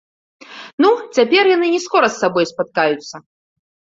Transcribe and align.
Ну, 0.85 0.89
цяпер 1.17 1.43
яны 1.55 1.67
не 1.75 1.81
скора 1.85 2.07
з 2.13 2.23
сабой 2.23 2.45
спаткаюцца. 2.53 3.15